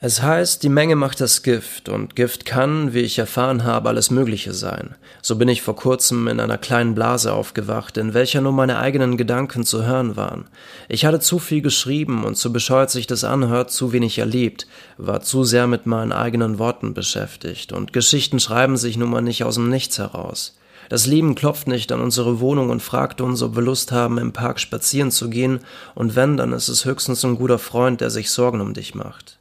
Es 0.00 0.22
heißt, 0.22 0.62
die 0.62 0.68
Menge 0.68 0.94
macht 0.94 1.20
das 1.20 1.42
Gift, 1.42 1.88
und 1.88 2.14
Gift 2.14 2.44
kann, 2.44 2.94
wie 2.94 3.00
ich 3.00 3.18
erfahren 3.18 3.64
habe, 3.64 3.88
alles 3.88 4.12
Mögliche 4.12 4.54
sein. 4.54 4.94
So 5.22 5.34
bin 5.34 5.48
ich 5.48 5.60
vor 5.60 5.74
kurzem 5.74 6.28
in 6.28 6.38
einer 6.38 6.56
kleinen 6.56 6.94
Blase 6.94 7.32
aufgewacht, 7.32 7.96
in 7.96 8.14
welcher 8.14 8.40
nur 8.40 8.52
meine 8.52 8.78
eigenen 8.78 9.16
Gedanken 9.16 9.64
zu 9.64 9.84
hören 9.84 10.14
waren. 10.14 10.44
Ich 10.88 11.04
hatte 11.04 11.18
zu 11.18 11.40
viel 11.40 11.62
geschrieben 11.62 12.22
und 12.22 12.38
so 12.38 12.50
bescheuert 12.50 12.90
sich 12.92 13.08
das 13.08 13.24
anhört, 13.24 13.72
zu 13.72 13.92
wenig 13.92 14.20
erlebt, 14.20 14.68
war 14.98 15.20
zu 15.20 15.42
sehr 15.42 15.66
mit 15.66 15.86
meinen 15.86 16.12
eigenen 16.12 16.60
Worten 16.60 16.94
beschäftigt, 16.94 17.72
und 17.72 17.92
Geschichten 17.92 18.38
schreiben 18.38 18.76
sich 18.76 18.96
nun 18.96 19.10
mal 19.10 19.20
nicht 19.20 19.42
aus 19.42 19.56
dem 19.56 19.68
Nichts 19.68 19.98
heraus. 19.98 20.56
Das 20.90 21.06
Leben 21.06 21.34
klopft 21.34 21.66
nicht 21.66 21.90
an 21.90 22.00
unsere 22.00 22.38
Wohnung 22.38 22.70
und 22.70 22.84
fragt 22.84 23.20
uns, 23.20 23.42
ob 23.42 23.56
wir 23.56 23.62
Lust 23.62 23.90
haben, 23.90 24.18
im 24.18 24.32
Park 24.32 24.60
spazieren 24.60 25.10
zu 25.10 25.28
gehen, 25.28 25.58
und 25.96 26.14
wenn, 26.14 26.36
dann 26.36 26.52
ist 26.52 26.68
es 26.68 26.84
höchstens 26.84 27.24
ein 27.24 27.34
guter 27.34 27.58
Freund, 27.58 28.00
der 28.00 28.10
sich 28.10 28.30
Sorgen 28.30 28.60
um 28.60 28.74
dich 28.74 28.94
macht. 28.94 29.37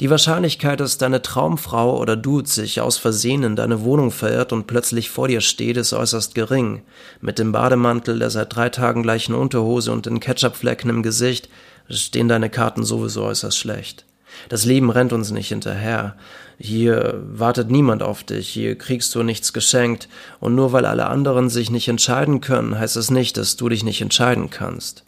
Die 0.00 0.10
Wahrscheinlichkeit, 0.10 0.80
dass 0.80 0.98
deine 0.98 1.22
Traumfrau 1.22 1.98
oder 1.98 2.16
Dude 2.16 2.48
sich 2.48 2.80
aus 2.80 2.98
Versehen 2.98 3.42
in 3.42 3.56
deine 3.56 3.82
Wohnung 3.82 4.10
verirrt 4.10 4.52
und 4.52 4.66
plötzlich 4.66 5.10
vor 5.10 5.28
dir 5.28 5.40
steht, 5.40 5.76
ist 5.76 5.92
äußerst 5.92 6.34
gering. 6.34 6.82
Mit 7.20 7.38
dem 7.38 7.52
Bademantel, 7.52 8.18
der 8.18 8.30
seit 8.30 8.54
drei 8.54 8.68
Tagen 8.68 9.02
gleichen 9.02 9.34
Unterhose 9.34 9.92
und 9.92 10.06
den 10.06 10.20
Ketchupflecken 10.20 10.90
im 10.90 11.02
Gesicht 11.02 11.48
stehen 11.88 12.28
deine 12.28 12.50
Karten 12.50 12.84
sowieso 12.84 13.24
äußerst 13.24 13.58
schlecht. 13.58 14.04
Das 14.48 14.64
Leben 14.64 14.90
rennt 14.90 15.12
uns 15.12 15.30
nicht 15.30 15.48
hinterher. 15.48 16.16
Hier 16.58 17.20
wartet 17.26 17.70
niemand 17.70 18.02
auf 18.02 18.24
dich, 18.24 18.48
hier 18.48 18.76
kriegst 18.78 19.14
du 19.14 19.22
nichts 19.22 19.52
geschenkt, 19.52 20.08
und 20.40 20.54
nur 20.54 20.72
weil 20.72 20.86
alle 20.86 21.06
anderen 21.06 21.48
sich 21.48 21.70
nicht 21.70 21.88
entscheiden 21.88 22.40
können, 22.40 22.78
heißt 22.78 22.96
es 22.96 23.10
nicht, 23.10 23.36
dass 23.36 23.56
du 23.56 23.68
dich 23.68 23.84
nicht 23.84 24.00
entscheiden 24.00 24.48
kannst. 24.48 25.04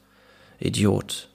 Idiot. 0.58 1.28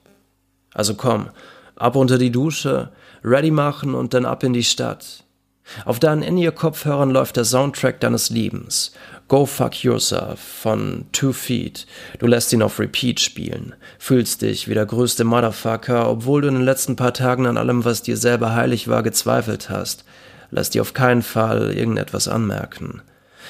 Also 0.72 0.94
komm, 0.94 1.30
ab 1.76 1.96
unter 1.96 2.18
die 2.18 2.30
Dusche, 2.30 2.90
ready 3.24 3.50
machen 3.50 3.94
und 3.94 4.14
dann 4.14 4.24
ab 4.24 4.42
in 4.42 4.52
die 4.52 4.64
Stadt. 4.64 5.24
Auf 5.84 6.00
deinen 6.00 6.22
In-Ear-Kopfhörern 6.22 7.10
läuft 7.10 7.36
der 7.36 7.44
Soundtrack 7.44 8.00
deines 8.00 8.30
Lebens. 8.30 8.92
Go 9.28 9.46
Fuck 9.46 9.84
Yourself 9.84 10.40
von 10.40 11.04
Two 11.12 11.32
Feet. 11.32 11.86
Du 12.18 12.26
lässt 12.26 12.52
ihn 12.52 12.62
auf 12.62 12.80
Repeat 12.80 13.20
spielen. 13.20 13.74
Fühlst 13.98 14.42
dich 14.42 14.66
wie 14.66 14.74
der 14.74 14.86
größte 14.86 15.22
Motherfucker, 15.22 16.10
obwohl 16.10 16.42
du 16.42 16.48
in 16.48 16.54
den 16.54 16.64
letzten 16.64 16.96
paar 16.96 17.14
Tagen 17.14 17.46
an 17.46 17.56
allem, 17.56 17.84
was 17.84 18.02
dir 18.02 18.16
selber 18.16 18.54
heilig 18.54 18.88
war, 18.88 19.04
gezweifelt 19.04 19.70
hast. 19.70 20.04
Lass 20.50 20.70
dir 20.70 20.82
auf 20.82 20.94
keinen 20.94 21.22
Fall 21.22 21.72
irgendetwas 21.72 22.26
anmerken. 22.26 23.02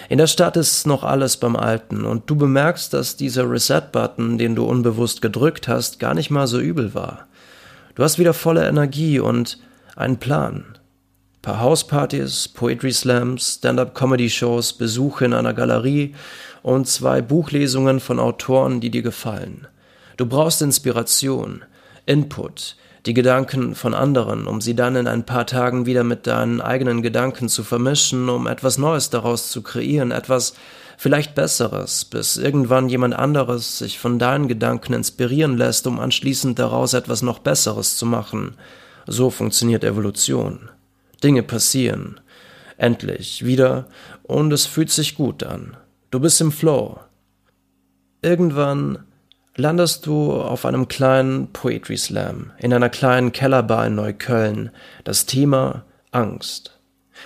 In 0.09 0.19
der 0.19 0.27
Stadt 0.27 0.57
ist 0.57 0.87
noch 0.87 1.05
alles 1.05 1.39
beim 1.39 1.57
Alten 1.57 2.05
und 2.05 2.29
du 2.29 2.37
bemerkst, 2.37 2.93
dass 2.93 3.17
dieser 3.17 3.51
Reset-Button, 3.51 4.39
den 4.39 4.55
du 4.55 4.65
unbewusst 4.65 5.23
gedrückt 5.23 5.69
hast, 5.69 5.99
gar 5.99 6.15
nicht 6.15 6.31
mal 6.31 6.47
so 6.47 6.61
übel 6.61 6.95
war. 6.95 7.27
Du 7.95 8.05
hast 8.05 8.19
wieder 8.19 8.35
volle 8.35 8.69
Energie 8.69 9.19
und 9.19 9.59
einen 9.97 10.19
Plan. 10.19 10.79
Paar 11.43 11.61
Hauspartys, 11.61 12.49
Poetry 12.49 12.93
Slams, 12.93 13.57
Stand-up-Comedy-Shows, 13.59 14.75
Besuche 14.75 15.25
in 15.25 15.33
einer 15.33 15.55
Galerie 15.55 16.15
und 16.63 16.87
zwei 16.87 17.23
Buchlesungen 17.23 17.99
von 17.99 18.21
Autoren, 18.21 18.81
die 18.81 18.91
dir 18.91 19.03
gefallen. 19.03 19.67
Du 20.17 20.27
brauchst 20.27 20.63
Inspiration, 20.63 21.63
Input, 22.07 22.77
die 23.07 23.15
Gedanken 23.15 23.75
von 23.75 23.95
anderen, 23.95 24.47
um 24.47 24.61
sie 24.61 24.75
dann 24.75 24.97
in 24.97 25.07
ein 25.07 25.25
paar 25.25 25.47
Tagen 25.47 25.87
wieder 25.87 26.05
mit 26.05 26.27
deinen 26.27 26.61
eigenen 26.61 27.03
Gedanken 27.03 27.49
zu 27.49 27.65
vermischen, 27.65 28.29
um 28.29 28.47
etwas 28.47 28.79
Neues 28.79 29.11
daraus 29.11 29.51
zu 29.51 29.63
kreieren, 29.63 30.11
etwas 30.11 30.55
vielleicht 30.99 31.35
Besseres, 31.35 32.05
bis 32.05 32.37
irgendwann 32.37 32.91
jemand 32.91 33.15
anderes 33.15 33.79
sich 33.79 33.99
von 33.99 34.19
deinen 34.19 34.49
Gedanken 34.49 34.93
inspirieren 34.93 35.57
lässt, 35.57 35.87
um 35.87 35.99
anschließend 35.99 36.59
daraus 36.59 36.93
etwas 36.93 37.23
noch 37.23 37.39
Besseres 37.39 37.97
zu 37.97 38.05
machen. 38.05 38.57
So 39.07 39.31
funktioniert 39.31 39.83
Evolution. 39.83 40.69
Dinge 41.25 41.43
passieren. 41.43 42.21
Endlich, 42.77 43.45
wieder, 43.45 43.87
und 44.23 44.53
es 44.53 44.67
fühlt 44.67 44.91
sich 44.91 45.15
gut 45.15 45.43
an. 45.43 45.77
Du 46.11 46.21
bist 46.21 46.41
im 46.41 46.53
Flow. 46.53 47.01
Irgendwann 48.23 49.05
landest 49.57 50.07
du 50.07 50.33
auf 50.33 50.65
einem 50.65 50.89
kleinen 50.89 51.49
Poetry 51.53 51.97
Slam 51.97 52.53
in 52.59 52.73
einer 52.73 52.89
kleinen 52.89 53.33
Kellerbar 53.33 53.87
in 53.87 53.97
Neukölln. 53.97 54.71
Das 55.05 55.27
Thema 55.27 55.85
Angst. 56.13 56.77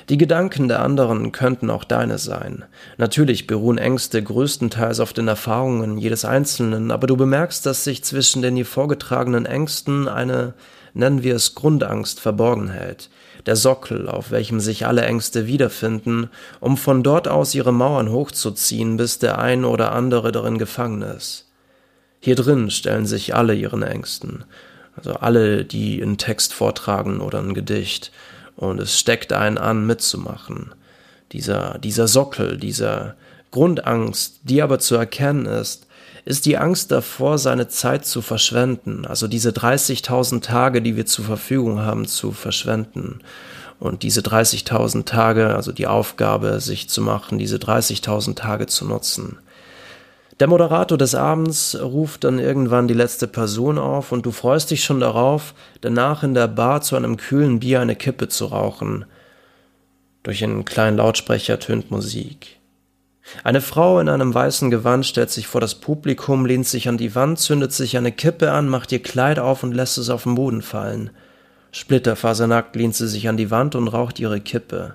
Die 0.09 0.19
Gedanken 0.19 0.69
der 0.69 0.83
anderen 0.83 1.31
könnten 1.31 1.71
auch 1.71 1.85
deine 1.85 2.19
sein. 2.19 2.65
Natürlich 2.97 3.47
beruhen 3.47 3.79
Ängste 3.79 4.23
größtenteils 4.23 4.99
auf 5.01 5.13
den 5.13 5.29
Erfahrungen 5.29 5.99
jedes 5.99 6.25
Einzelnen, 6.25 6.91
aber 6.91 7.07
du 7.07 7.17
bemerkst, 7.17 7.65
dass 7.65 7.85
sich 7.85 8.03
zwischen 8.03 8.43
den 8.43 8.57
hier 8.57 8.67
vorgetragenen 8.67 9.47
Ängsten 9.47 10.09
eine, 10.09 10.55
nennen 10.95 11.23
wir 11.23 11.37
es 11.37 11.55
Grundangst, 11.55 12.19
verborgen 12.19 12.71
hält. 12.71 13.09
Der 13.47 13.57
Sockel, 13.57 14.09
auf 14.09 14.31
welchem 14.31 14.59
sich 14.59 14.87
alle 14.87 15.03
Ängste 15.03 15.47
wiederfinden, 15.47 16.29
um 16.61 16.77
von 16.77 17.03
dort 17.03 17.29
aus 17.29 17.55
ihre 17.55 17.73
Mauern 17.73 18.11
hochzuziehen, 18.11 18.97
bis 18.97 19.19
der 19.19 19.39
ein 19.39 19.65
oder 19.65 19.93
andere 19.93 20.33
darin 20.33 20.59
gefangen 20.59 21.03
ist. 21.03 21.45
Hier 22.25 22.37
drin 22.37 22.71
stellen 22.71 23.05
sich 23.05 23.35
alle 23.35 23.55
ihren 23.55 23.83
Ängsten, 23.83 24.45
also 24.97 25.13
alle, 25.13 25.63
die 25.67 26.03
einen 26.03 26.17
Text 26.17 26.55
vortragen 26.55 27.21
oder 27.21 27.39
ein 27.39 27.53
Gedicht, 27.53 28.13
und 28.57 28.81
es 28.81 28.99
steckt 28.99 29.35
einen 29.35 29.59
an, 29.59 29.87
mitzumachen. 29.87 30.73
Dieser, 31.33 31.77
dieser 31.77 32.09
Sockel, 32.09 32.57
dieser 32.57 33.15
Grundangst, 33.51 34.41
die 34.43 34.63
aber 34.63 34.79
zu 34.79 34.95
erkennen 34.95 35.45
ist, 35.45 35.87
ist 36.25 36.47
die 36.47 36.57
Angst 36.57 36.91
davor, 36.91 37.37
seine 37.37 37.69
Zeit 37.69 38.07
zu 38.07 38.23
verschwenden, 38.23 39.05
also 39.05 39.29
diese 39.29 39.51
30.000 39.51 40.41
Tage, 40.41 40.81
die 40.81 40.97
wir 40.97 41.05
zur 41.05 41.27
Verfügung 41.27 41.81
haben, 41.81 42.07
zu 42.07 42.33
verschwenden. 42.33 43.21
Und 43.79 44.03
diese 44.03 44.23
30.000 44.23 45.05
Tage, 45.05 45.55
also 45.55 45.73
die 45.73 45.87
Aufgabe, 45.87 46.59
sich 46.61 46.89
zu 46.89 47.03
machen, 47.03 47.39
diese 47.39 47.59
30.000 47.59 48.35
Tage 48.35 48.67
zu 48.67 48.87
nutzen. 48.87 49.41
Der 50.41 50.49
Moderator 50.49 50.99
des 50.99 51.15
Abends 51.15 51.79
ruft 51.81 52.25
dann 52.25 52.41
irgendwann 52.41 52.89
die 52.89 52.95
letzte 52.95 53.29
Person 53.29 53.79
auf 53.79 54.11
und 54.11 54.27
du 54.27 54.33
freust 54.33 54.71
dich 54.71 54.83
schon 54.83 54.99
darauf, 54.99 55.55
danach 55.81 56.25
in 56.25 56.35
der 56.35 56.49
Bar 56.49 56.81
zu 56.81 56.97
einem 56.97 57.17
kühlen 57.17 57.61
Bier 57.61 57.81
eine 57.81 57.95
Kippe 57.95 58.29
zu 58.29 58.47
rauchen. 58.47 59.05
Durch 60.25 60.43
einen 60.43 60.65
kleinen 60.65 60.97
Lautsprecher 60.97 61.61
tönt 61.61 61.93
Musik. 61.93 62.59
Eine 63.45 63.61
Frau 63.61 64.01
in 64.01 64.09
einem 64.09 64.35
weißen 64.35 64.71
Gewand 64.71 65.07
stellt 65.07 65.31
sich 65.31 65.47
vor 65.47 65.61
das 65.61 65.77
Publikum, 65.77 66.47
lehnt 66.47 66.67
sich 66.67 66.89
an 66.89 66.99
die 66.99 67.15
Wand, 67.15 67.39
zündet 67.39 67.73
sich 67.73 67.97
eine 67.97 68.13
Kippe 68.13 68.51
an, 68.51 68.69
macht 68.69 68.91
ihr 68.91 69.03
Kleid 69.03 69.39
auf 69.39 69.63
und 69.63 69.73
lässt 69.73 69.99
es 69.99 70.11
auf 70.11 70.25
den 70.25 70.35
Boden 70.35 70.63
fallen. 70.63 71.11
Splitterfasernackt 71.71 72.75
lehnt 72.77 72.95
sie 72.95 73.09
sich 73.09 73.29
an 73.29 73.37
die 73.37 73.51
Wand 73.51 73.77
und 73.77 73.89
raucht 73.89 74.19
ihre 74.19 74.41
Kippe. 74.41 74.95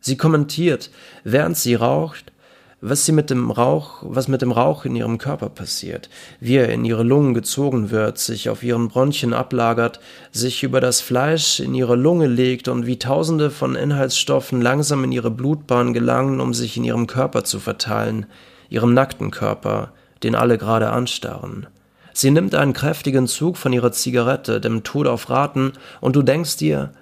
Sie 0.00 0.16
kommentiert, 0.16 0.90
während 1.24 1.56
sie 1.56 1.74
raucht, 1.74 2.32
was 2.80 3.06
sie 3.06 3.12
mit 3.12 3.30
dem 3.30 3.50
Rauch, 3.50 4.02
was 4.02 4.28
mit 4.28 4.42
dem 4.42 4.52
Rauch 4.52 4.84
in 4.84 4.96
ihrem 4.96 5.16
Körper 5.16 5.48
passiert, 5.48 6.10
wie 6.40 6.56
er 6.56 6.68
in 6.68 6.84
ihre 6.84 7.02
Lungen 7.02 7.32
gezogen 7.32 7.90
wird, 7.90 8.18
sich 8.18 8.50
auf 8.50 8.62
ihren 8.62 8.88
Bronchien 8.88 9.32
ablagert, 9.32 9.98
sich 10.30 10.62
über 10.62 10.80
das 10.80 11.00
Fleisch 11.00 11.58
in 11.58 11.74
ihre 11.74 11.96
Lunge 11.96 12.26
legt 12.26 12.68
und 12.68 12.86
wie 12.86 12.98
tausende 12.98 13.50
von 13.50 13.76
Inhaltsstoffen 13.76 14.60
langsam 14.60 15.04
in 15.04 15.12
ihre 15.12 15.30
Blutbahn 15.30 15.94
gelangen, 15.94 16.40
um 16.40 16.52
sich 16.52 16.76
in 16.76 16.84
ihrem 16.84 17.06
Körper 17.06 17.44
zu 17.44 17.60
verteilen, 17.60 18.26
ihrem 18.68 18.92
nackten 18.92 19.30
Körper, 19.30 19.92
den 20.22 20.34
alle 20.34 20.58
gerade 20.58 20.90
anstarren. 20.90 21.66
Sie 22.12 22.30
nimmt 22.30 22.54
einen 22.54 22.72
kräftigen 22.72 23.26
Zug 23.26 23.56
von 23.56 23.72
ihrer 23.72 23.92
Zigarette, 23.92 24.60
dem 24.60 24.84
Tod 24.84 25.06
auf 25.06 25.28
Raten, 25.30 25.72
und 26.00 26.16
du 26.16 26.22
denkst 26.22 26.56
dir, 26.58 26.92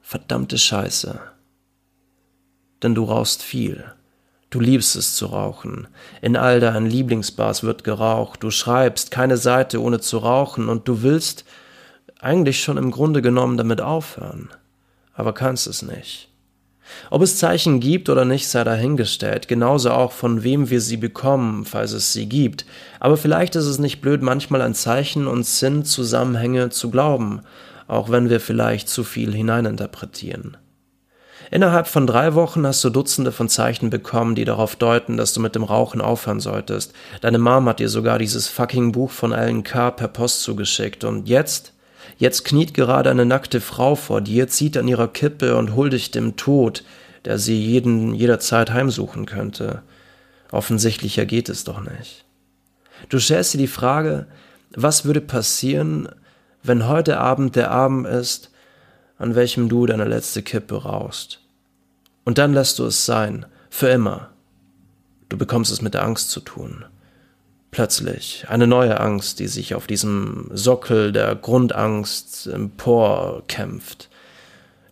verdammte 0.00 0.58
Scheiße. 0.58 1.20
Denn 2.82 2.94
du 2.94 3.04
rauchst 3.04 3.42
viel. 3.42 3.84
Du 4.50 4.60
liebst 4.60 4.96
es 4.96 5.14
zu 5.14 5.26
rauchen. 5.26 5.88
In 6.22 6.36
all 6.36 6.60
deinen 6.60 6.86
Lieblingsbars 6.86 7.64
wird 7.64 7.84
geraucht. 7.84 8.42
Du 8.42 8.50
schreibst 8.50 9.10
keine 9.10 9.36
Seite 9.36 9.82
ohne 9.82 10.00
zu 10.00 10.18
rauchen 10.18 10.68
und 10.68 10.88
du 10.88 11.02
willst 11.02 11.44
eigentlich 12.18 12.62
schon 12.62 12.78
im 12.78 12.90
Grunde 12.90 13.20
genommen 13.20 13.58
damit 13.58 13.80
aufhören. 13.80 14.48
Aber 15.14 15.34
kannst 15.34 15.66
es 15.66 15.82
nicht. 15.82 16.28
Ob 17.10 17.20
es 17.20 17.36
Zeichen 17.36 17.80
gibt 17.80 18.08
oder 18.08 18.24
nicht, 18.24 18.48
sei 18.48 18.64
dahingestellt, 18.64 19.48
genauso 19.48 19.90
auch 19.90 20.12
von 20.12 20.42
wem 20.42 20.70
wir 20.70 20.80
sie 20.80 20.96
bekommen, 20.96 21.66
falls 21.66 21.92
es 21.92 22.14
sie 22.14 22.26
gibt. 22.26 22.64
Aber 22.98 23.18
vielleicht 23.18 23.56
ist 23.56 23.66
es 23.66 23.78
nicht 23.78 24.00
blöd, 24.00 24.22
manchmal 24.22 24.62
an 24.62 24.74
Zeichen 24.74 25.26
und 25.26 25.44
Sinnzusammenhänge 25.44 26.70
zu 26.70 26.90
glauben, 26.90 27.42
auch 27.86 28.10
wenn 28.10 28.30
wir 28.30 28.40
vielleicht 28.40 28.88
zu 28.88 29.04
viel 29.04 29.34
hineininterpretieren. 29.34 30.56
Innerhalb 31.50 31.86
von 31.86 32.06
drei 32.06 32.34
Wochen 32.34 32.66
hast 32.66 32.84
du 32.84 32.90
Dutzende 32.90 33.32
von 33.32 33.48
Zeichen 33.48 33.90
bekommen, 33.90 34.34
die 34.34 34.44
darauf 34.44 34.76
deuten, 34.76 35.16
dass 35.16 35.32
du 35.32 35.40
mit 35.40 35.54
dem 35.54 35.64
Rauchen 35.64 36.00
aufhören 36.00 36.40
solltest. 36.40 36.92
Deine 37.20 37.38
Mom 37.38 37.68
hat 37.68 37.80
dir 37.80 37.88
sogar 37.88 38.18
dieses 38.18 38.48
fucking 38.48 38.92
Buch 38.92 39.10
von 39.10 39.32
Alan 39.32 39.62
Carr 39.62 39.92
per 39.92 40.08
Post 40.08 40.42
zugeschickt. 40.42 41.04
Und 41.04 41.28
jetzt? 41.28 41.72
Jetzt 42.18 42.44
kniet 42.44 42.74
gerade 42.74 43.10
eine 43.10 43.24
nackte 43.24 43.60
Frau 43.60 43.94
vor 43.94 44.20
dir, 44.20 44.48
zieht 44.48 44.76
an 44.76 44.88
ihrer 44.88 45.08
Kippe 45.08 45.56
und 45.56 45.74
huldigt 45.74 46.14
dem 46.14 46.36
Tod, 46.36 46.84
der 47.24 47.38
sie 47.38 47.58
jeden, 47.58 48.14
jederzeit 48.14 48.72
heimsuchen 48.72 49.26
könnte. 49.26 49.82
Offensichtlicher 50.50 51.26
geht 51.26 51.48
es 51.48 51.64
doch 51.64 51.80
nicht. 51.80 52.24
Du 53.08 53.18
stellst 53.18 53.54
dir 53.54 53.58
die 53.58 53.66
Frage, 53.66 54.26
was 54.74 55.04
würde 55.04 55.20
passieren, 55.20 56.08
wenn 56.62 56.88
heute 56.88 57.18
Abend 57.18 57.56
der 57.56 57.70
Abend 57.70 58.06
ist, 58.06 58.50
an 59.18 59.34
welchem 59.34 59.68
du 59.68 59.86
deine 59.86 60.04
letzte 60.04 60.42
Kippe 60.42 60.82
rauchst. 60.82 61.40
Und 62.24 62.38
dann 62.38 62.52
lässt 62.52 62.78
du 62.78 62.86
es 62.86 63.04
sein, 63.04 63.46
für 63.70 63.88
immer. 63.88 64.30
Du 65.28 65.36
bekommst 65.36 65.72
es 65.72 65.82
mit 65.82 65.94
der 65.94 66.04
Angst 66.04 66.30
zu 66.30 66.40
tun. 66.40 66.84
Plötzlich 67.70 68.46
eine 68.48 68.66
neue 68.66 68.98
Angst, 68.98 69.40
die 69.40 69.48
sich 69.48 69.74
auf 69.74 69.86
diesem 69.86 70.48
Sockel 70.52 71.12
der 71.12 71.34
Grundangst 71.34 72.46
emporkämpft. 72.46 74.08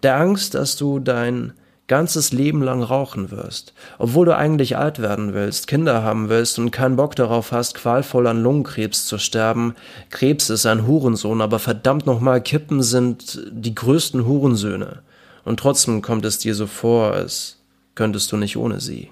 Der 0.02 0.17
Angst, 0.17 0.55
dass 0.55 0.76
du 0.76 0.99
dein 0.99 1.55
ganzes 1.88 2.33
Leben 2.33 2.62
lang 2.62 2.83
rauchen 2.83 3.31
wirst, 3.31 3.73
obwohl 3.99 4.27
du 4.27 4.37
eigentlich 4.37 4.77
alt 4.77 5.00
werden 5.00 5.35
willst, 5.35 5.69
Kinder 5.69 6.03
haben 6.03 6.29
willst 6.29 6.59
und 6.59 6.73
keinen 6.73 6.97
Bock 6.97 7.15
darauf 7.15 7.53
hast, 7.53 7.75
qualvoll 7.75 8.27
an 8.27 8.43
Lungenkrebs 8.43 9.06
zu 9.06 9.19
sterben. 9.19 9.75
Krebs 10.11 10.50
ist 10.50 10.67
ein 10.67 10.87
Hurensohn, 10.87 11.41
aber 11.41 11.59
verdammt 11.59 12.06
nochmal, 12.06 12.41
Kippen 12.41 12.83
sind 12.83 13.41
die 13.50 13.75
größten 13.75 14.27
Hurensöhne. 14.27 15.03
Und 15.44 15.61
trotzdem 15.61 16.03
kommt 16.03 16.25
es 16.25 16.38
dir 16.38 16.56
so 16.56 16.67
vor, 16.67 17.12
als 17.12 17.59
könntest 17.94 18.32
du 18.32 18.37
nicht 18.37 18.56
ohne 18.56 18.81
sie. 18.81 19.11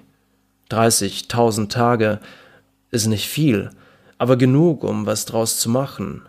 30.000 0.69 1.69
Tage 1.69 2.19
ist 2.91 3.07
nicht 3.07 3.27
viel, 3.27 3.69
aber 4.17 4.35
genug, 4.35 4.83
um 4.83 5.05
was 5.05 5.25
draus 5.25 5.59
zu 5.59 5.69
machen. 5.69 6.23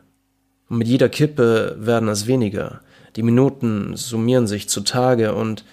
Und 0.69 0.79
mit 0.79 0.87
jeder 0.87 1.09
Kippe 1.09 1.77
werden 1.79 2.09
es 2.09 2.29
weniger. 2.29 2.81
Die 3.17 3.23
Minuten 3.23 3.97
summieren 3.97 4.47
sich 4.47 4.69
zu 4.69 4.83
Tage 4.83 5.35
und 5.35 5.65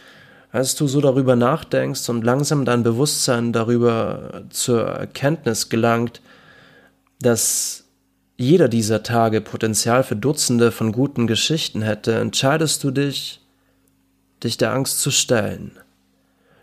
als 0.53 0.75
du 0.75 0.85
so 0.87 1.01
darüber 1.01 1.35
nachdenkst 1.35 2.07
und 2.09 2.23
langsam 2.23 2.63
dein 2.63 2.83
Bewusstsein 2.83 3.53
darüber 3.53 4.43
zur 4.51 4.83
Erkenntnis 4.85 5.67
gelangt, 5.67 6.21
dass 7.19 7.85
jeder 8.37 8.69
dieser 8.69 9.01
Tage 9.01 9.41
Potenzial 9.41 10.03
für 10.03 10.15
Dutzende 10.15 10.71
von 10.71 10.91
guten 10.91 11.25
Geschichten 11.25 11.81
hätte, 11.81 12.13
entscheidest 12.13 12.83
du 12.83 12.91
dich, 12.91 13.41
dich 14.43 14.57
der 14.57 14.73
Angst 14.73 15.01
zu 15.01 15.09
stellen. 15.09 15.71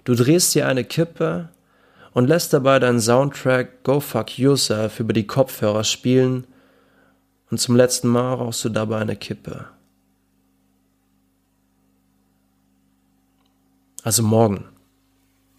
Du 0.05 0.15
drehst 0.15 0.55
dir 0.55 0.69
eine 0.69 0.85
Kippe 0.85 1.49
und 2.13 2.29
lässt 2.29 2.53
dabei 2.53 2.79
deinen 2.79 3.01
Soundtrack 3.01 3.83
Go 3.83 3.99
Fuck 3.99 4.39
Yourself 4.39 5.01
über 5.01 5.13
die 5.13 5.27
Kopfhörer 5.27 5.83
spielen 5.83 6.47
und 7.51 7.59
zum 7.59 7.75
letzten 7.75 8.07
Mal 8.07 8.35
rauchst 8.35 8.65
du 8.65 8.69
dabei 8.69 8.99
eine 8.99 9.17
Kippe. 9.17 9.67
Also 14.02 14.23
morgen. 14.23 14.64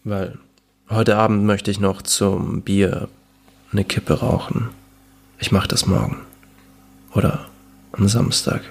Weil 0.04 0.38
heute 0.90 1.16
Abend 1.16 1.44
möchte 1.44 1.70
ich 1.70 1.78
noch 1.78 2.02
zum 2.02 2.62
Bier 2.62 3.08
eine 3.70 3.84
Kippe 3.84 4.20
rauchen. 4.20 4.70
Ich 5.38 5.52
mache 5.52 5.68
das 5.68 5.86
morgen. 5.86 6.18
Oder 7.14 7.46
am 7.92 8.08
Samstag. 8.08 8.62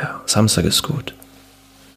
Ja, 0.00 0.20
Samstag 0.26 0.64
ist 0.64 0.82
gut. 0.82 1.14